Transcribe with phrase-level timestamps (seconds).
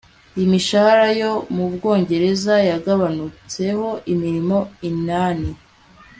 [0.43, 4.57] imishahara yo mu bwongereza yagabanutseho imirimo
[4.89, 5.51] inani